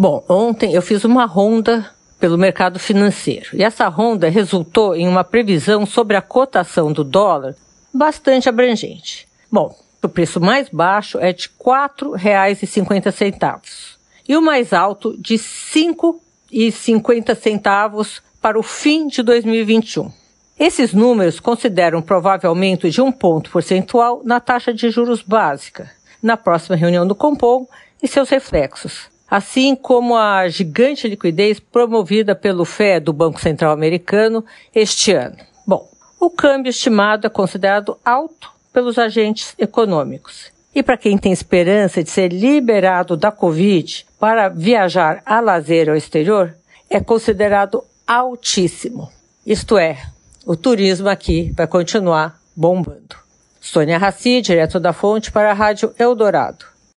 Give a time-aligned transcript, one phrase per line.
[0.00, 5.24] Bom, ontem eu fiz uma ronda pelo mercado financeiro e essa ronda resultou em uma
[5.24, 7.56] previsão sobre a cotação do dólar
[7.92, 9.26] bastante abrangente.
[9.50, 13.96] Bom, o preço mais baixo é de R$ 4,50
[14.28, 20.12] e o mais alto de R$ 5,50 para o fim de 2021.
[20.60, 25.90] Esses números consideram provável aumento de um ponto percentual na taxa de juros básica
[26.22, 27.66] na próxima reunião do Compom
[28.00, 34.44] e seus reflexos, assim como a gigante liquidez promovida pelo FED do Banco Central Americano
[34.74, 35.36] este ano.
[35.66, 40.50] Bom, o câmbio estimado é considerado alto pelos agentes econômicos.
[40.74, 45.96] E para quem tem esperança de ser liberado da Covid para viajar a lazer ao
[45.96, 46.54] exterior,
[46.88, 49.10] é considerado altíssimo.
[49.44, 49.98] Isto é,
[50.46, 53.16] o turismo aqui vai continuar bombando.
[53.60, 56.64] Sônia Raci, direto da Fonte, para a Rádio Eldorado.